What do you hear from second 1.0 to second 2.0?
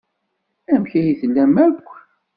tellam akk?